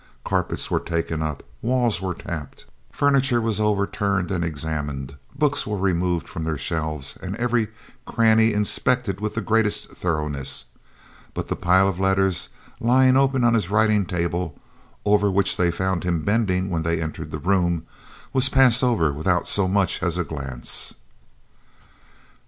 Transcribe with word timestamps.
Carpets 0.23 0.71
were 0.71 0.79
taken 0.79 1.21
up, 1.21 1.43
walls 1.61 2.01
were 2.01 2.15
tapped, 2.15 2.65
furniture 2.91 3.39
was 3.39 3.59
overturned 3.59 4.31
and 4.31 4.43
examined, 4.43 5.15
books 5.35 5.67
were 5.67 5.77
removed 5.77 6.27
from 6.27 6.43
their 6.43 6.57
shelves 6.57 7.19
and 7.21 7.35
every 7.35 7.67
cranny 8.07 8.51
inspected 8.51 9.19
with 9.21 9.35
the 9.35 9.41
greatest 9.41 9.91
thoroughness, 9.91 10.65
but 11.35 11.49
the 11.49 11.55
pile 11.55 11.87
of 11.87 11.99
letters 11.99 12.49
lying 12.79 13.15
open 13.15 13.43
on 13.43 13.53
his 13.53 13.69
writing 13.69 14.03
table, 14.07 14.57
over 15.05 15.29
which 15.29 15.55
they 15.55 15.65
had 15.65 15.75
found 15.75 16.03
him 16.03 16.23
bending 16.23 16.71
when 16.71 16.81
they 16.81 16.99
entered 16.99 17.29
the 17.29 17.37
room, 17.37 17.85
was 18.33 18.49
passed 18.49 18.83
over 18.83 19.13
without 19.13 19.47
so 19.47 19.67
much 19.67 20.01
as 20.01 20.17
a 20.17 20.23
glance. 20.23 20.95